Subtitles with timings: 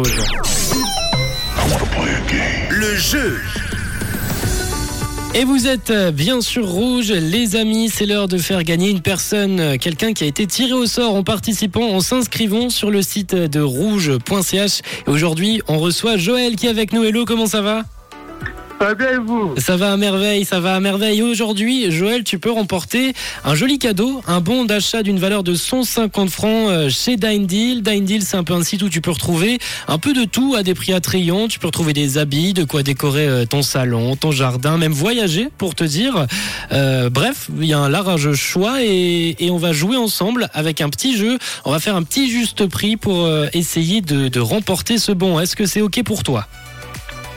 [0.00, 0.24] Rouge.
[2.70, 3.38] Le jeu.
[5.34, 9.02] Et vous êtes euh, bien sûr rouge, les amis, c'est l'heure de faire gagner une
[9.02, 13.02] personne, euh, quelqu'un qui a été tiré au sort en participant, en s'inscrivant sur le
[13.02, 14.80] site de rouge.ch.
[15.06, 17.04] Et aujourd'hui, on reçoit Joël qui est avec nous.
[17.04, 17.84] Hello, comment ça va?
[18.80, 21.20] Ça va bien et vous Ça va à merveille, ça va à merveille.
[21.20, 23.12] Aujourd'hui, Joël, tu peux remporter
[23.44, 27.82] un joli cadeau, un bon d'achat d'une valeur de 150 francs euh, chez Dine Deal.
[27.82, 30.54] Dine Deal, c'est un peu un site où tu peux retrouver un peu de tout
[30.56, 31.46] à des prix attrayants.
[31.46, 35.50] Tu peux retrouver des habits, de quoi décorer euh, ton salon, ton jardin, même voyager
[35.58, 36.26] pour te dire.
[36.72, 40.88] Euh, bref, il y a un large choix et, on va jouer ensemble avec un
[40.88, 41.36] petit jeu.
[41.66, 45.38] On va faire un petit juste prix pour essayer de, de remporter ce bon.
[45.38, 46.46] Est-ce que c'est OK pour toi?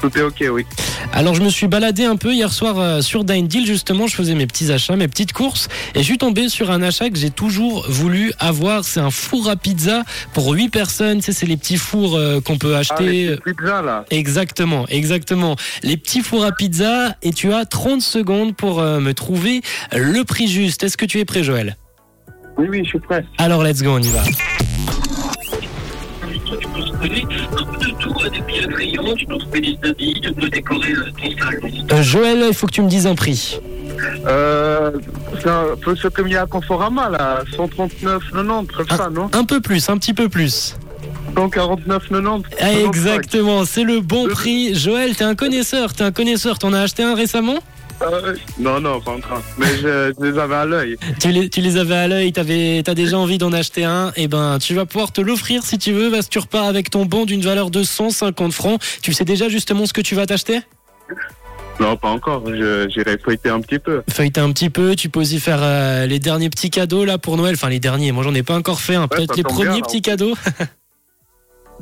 [0.00, 0.64] Tout est ok, oui.
[1.12, 4.14] alors je me suis baladé un peu hier soir euh, sur Dine Deal justement, je
[4.16, 7.18] faisais mes petits achats, mes petites courses et je suis tombé sur un achat que
[7.18, 11.46] j'ai toujours voulu avoir, c'est un four à pizza pour 8 personnes, tu sais c'est
[11.46, 13.28] les petits fours euh, qu'on peut Ah, acheter.
[13.44, 14.04] les pizzas, là.
[14.10, 15.56] Exactement, exactement.
[15.82, 19.60] Les petits fours à pizza et tu as 30 secondes pour euh, me trouver
[19.94, 20.82] le prix juste.
[20.82, 21.76] Est-ce que tu es prêt Joël?
[22.56, 23.24] Oui, oui, je suis prêt.
[23.38, 24.22] Alors let's go, on y va.
[31.92, 33.60] Euh, Joël, il faut que tu me dises un prix.
[34.26, 34.92] Euh,
[35.40, 37.42] c'est un peu ce comme il y a à Conforama, là.
[37.56, 40.76] 139,90, comme ça, non Un peu plus, un petit peu plus.
[41.34, 42.44] 149,90.
[42.60, 44.74] Ah, Exactement, c'est le bon prix.
[44.74, 46.58] Joël, t'es un connaisseur, t'es un connaisseur.
[46.58, 47.58] T'en as acheté un récemment?
[48.02, 49.42] Euh, non, non, pas encore.
[49.58, 50.96] Mais je, je les avais à l'œil.
[51.20, 54.12] tu les, tu les avais à l'œil, t'avais- t'as déjà envie d'en acheter un.
[54.16, 56.10] Et ben, tu vas pouvoir te l'offrir si tu veux.
[56.10, 58.80] Parce que tu repars avec ton bon d'une valeur de 150 francs.
[59.02, 60.60] Tu sais déjà justement ce que tu vas t'acheter?
[61.78, 62.42] Non, pas encore.
[62.46, 64.02] Je- J'irai feuilleter un petit peu.
[64.10, 64.94] Feuilleter un petit peu.
[64.96, 67.54] Tu peux aussi faire euh, les derniers petits cadeaux là pour Noël.
[67.54, 68.12] Enfin, les derniers.
[68.12, 68.94] Moi, j'en ai pas encore fait.
[68.96, 69.08] hein.
[69.08, 70.34] Peut-être les premiers bien, petits cadeaux.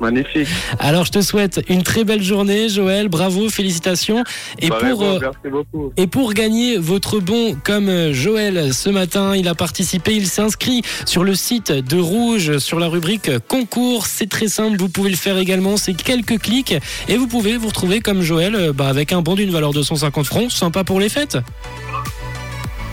[0.00, 0.48] Magnifique.
[0.78, 3.08] Alors, je te souhaite une très belle journée, Joël.
[3.08, 4.24] Bravo, félicitations.
[4.60, 5.92] Et Bah, pour bon, euh, Merci beaucoup.
[5.96, 10.42] Et pour gagner votre bon, comme euh, Joël ce matin, il a participé, il s'est
[10.42, 14.06] inscrit sur le site de Rouge, sur la rubrique concours.
[14.06, 16.74] C'est très simple, vous pouvez le faire également, c'est quelques clics
[17.08, 19.82] et vous pouvez vous retrouver comme Joël euh, bah, avec un bon d'une valeur de
[19.82, 21.38] 150 francs, sympa pour les fêtes.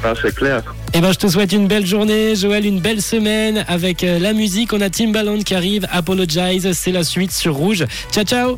[0.03, 0.63] Ah, c'est clair.
[0.93, 4.33] Et ben je te souhaite une belle journée, Joël, une belle semaine avec euh, la
[4.33, 4.73] musique.
[4.73, 7.85] On a Timbaland qui arrive, Apologize, c'est la suite sur Rouge.
[8.11, 8.57] Ciao ciao